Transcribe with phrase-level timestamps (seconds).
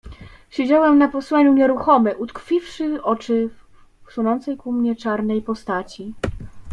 [0.49, 3.49] "Siedziałem na posłaniu nieruchomy, utkwiwszy oczy
[4.07, 6.13] w sunącej ku mnie czarnej postaci."